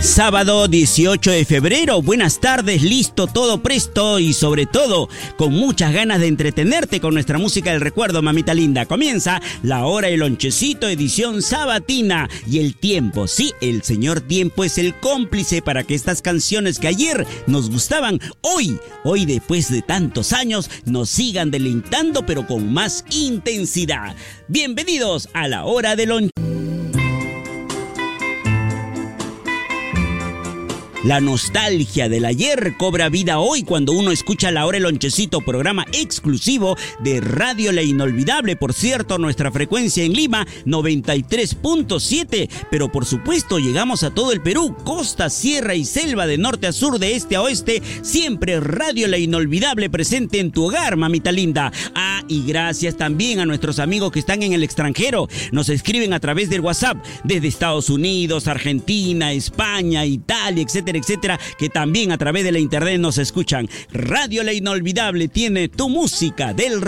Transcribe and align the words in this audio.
Sábado 0.00 0.66
18 0.66 1.30
de 1.30 1.44
febrero, 1.44 2.00
buenas 2.00 2.40
tardes, 2.40 2.82
listo, 2.82 3.26
todo 3.26 3.62
presto 3.62 4.18
y 4.18 4.32
sobre 4.32 4.64
todo 4.64 5.10
con 5.36 5.52
muchas 5.52 5.92
ganas 5.92 6.20
de 6.20 6.26
entretenerte 6.26 7.02
con 7.02 7.12
nuestra 7.12 7.36
música 7.36 7.72
del 7.72 7.82
recuerdo, 7.82 8.22
mamita 8.22 8.54
linda. 8.54 8.86
Comienza 8.86 9.42
la 9.62 9.84
hora 9.84 10.08
del 10.08 10.20
lonchecito, 10.20 10.88
edición 10.88 11.42
sabatina 11.42 12.30
y 12.46 12.60
el 12.60 12.76
tiempo. 12.76 13.28
Sí, 13.28 13.52
el 13.60 13.82
señor 13.82 14.22
tiempo 14.22 14.64
es 14.64 14.78
el 14.78 14.94
cómplice 14.94 15.60
para 15.60 15.84
que 15.84 15.94
estas 15.94 16.22
canciones 16.22 16.78
que 16.78 16.88
ayer 16.88 17.26
nos 17.46 17.68
gustaban, 17.68 18.20
hoy, 18.40 18.78
hoy 19.04 19.26
después 19.26 19.70
de 19.70 19.82
tantos 19.82 20.32
años, 20.32 20.70
nos 20.86 21.10
sigan 21.10 21.50
deleitando 21.50 22.24
pero 22.24 22.46
con 22.46 22.72
más 22.72 23.04
intensidad. 23.10 24.16
Bienvenidos 24.48 25.28
a 25.34 25.46
la 25.46 25.66
hora 25.66 25.94
del 25.94 26.08
lonchecito. 26.08 26.49
La 31.02 31.18
nostalgia 31.18 32.10
del 32.10 32.26
ayer 32.26 32.74
cobra 32.76 33.08
vida 33.08 33.38
hoy 33.38 33.62
cuando 33.62 33.94
uno 33.94 34.10
escucha 34.10 34.50
La 34.50 34.66
Hora 34.66 34.76
el 34.76 34.82
Lonchecito, 34.82 35.40
programa 35.40 35.86
exclusivo 35.94 36.76
de 36.98 37.22
Radio 37.22 37.72
La 37.72 37.80
Inolvidable. 37.82 38.54
Por 38.54 38.74
cierto, 38.74 39.16
nuestra 39.16 39.50
frecuencia 39.50 40.04
en 40.04 40.12
Lima, 40.12 40.46
93.7. 40.66 42.50
Pero 42.70 42.92
por 42.92 43.06
supuesto, 43.06 43.58
llegamos 43.58 44.02
a 44.02 44.10
todo 44.10 44.32
el 44.32 44.42
Perú, 44.42 44.76
costa, 44.84 45.30
sierra 45.30 45.74
y 45.74 45.86
selva, 45.86 46.26
de 46.26 46.36
norte 46.36 46.66
a 46.66 46.72
sur, 46.72 46.98
de 46.98 47.16
este 47.16 47.36
a 47.36 47.40
oeste. 47.40 47.80
Siempre 48.02 48.60
Radio 48.60 49.08
La 49.08 49.16
Inolvidable 49.16 49.88
presente 49.88 50.38
en 50.38 50.50
tu 50.52 50.66
hogar, 50.66 50.98
mamita 50.98 51.32
linda. 51.32 51.72
Ah, 51.94 52.22
y 52.28 52.44
gracias 52.44 52.98
también 52.98 53.40
a 53.40 53.46
nuestros 53.46 53.78
amigos 53.78 54.12
que 54.12 54.18
están 54.18 54.42
en 54.42 54.52
el 54.52 54.62
extranjero. 54.62 55.28
Nos 55.50 55.70
escriben 55.70 56.12
a 56.12 56.20
través 56.20 56.50
del 56.50 56.60
WhatsApp 56.60 57.02
desde 57.24 57.48
Estados 57.48 57.88
Unidos, 57.88 58.48
Argentina, 58.48 59.32
España, 59.32 60.04
Italia, 60.04 60.62
etcétera 60.96 61.38
que 61.58 61.68
también 61.68 62.12
a 62.12 62.18
través 62.18 62.44
de 62.44 62.52
la 62.52 62.58
internet 62.58 63.00
nos 63.00 63.18
escuchan. 63.18 63.68
Radio 63.92 64.42
La 64.42 64.52
Inolvidable 64.52 65.28
tiene 65.28 65.68
tu 65.68 65.88
música 65.88 66.52
del 66.52 66.82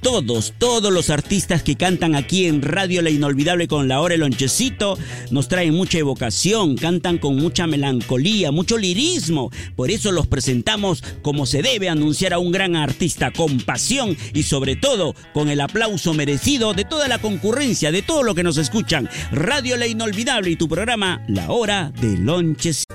todos, 0.00 0.54
todos 0.58 0.92
los 0.92 1.10
artistas 1.10 1.62
que 1.62 1.76
cantan 1.76 2.14
aquí 2.14 2.46
en 2.46 2.62
Radio 2.62 3.02
La 3.02 3.10
Inolvidable 3.10 3.68
con 3.68 3.88
la 3.88 4.00
hora 4.00 4.14
el 4.14 4.20
lonchecito 4.20 4.98
nos 5.30 5.48
traen 5.48 5.74
mucha 5.74 5.98
evocación, 5.98 6.76
cantan 6.76 7.18
con 7.18 7.36
mucha 7.36 7.66
melancolía, 7.66 8.50
mucho 8.50 8.78
lirismo. 8.78 9.50
Por 9.76 9.90
eso 9.90 10.12
los 10.12 10.26
presentamos 10.26 11.02
como 11.22 11.46
se 11.46 11.62
debe 11.62 11.88
anunciar 11.88 12.32
a 12.32 12.38
un 12.38 12.52
gran 12.52 12.76
artista, 12.76 13.30
con 13.30 13.60
pasión 13.60 14.16
y 14.34 14.42
sobre 14.42 14.76
todo 14.76 15.14
con 15.32 15.48
el 15.48 15.60
aplauso 15.60 16.14
merecido 16.14 16.74
de 16.74 16.84
toda 16.84 17.08
la 17.08 17.18
concurrencia, 17.18 17.92
de 17.92 18.02
todo 18.02 18.22
lo 18.22 18.34
que 18.34 18.42
nos 18.42 18.56
escuchan. 18.56 19.08
Radio 19.32 19.76
La 19.76 19.86
Inolvidable 19.86 20.50
y 20.50 20.56
tu 20.56 20.68
programa 20.68 21.22
La 21.28 21.50
Hora 21.50 21.92
del 22.00 22.24
Lonchecito. 22.24 22.89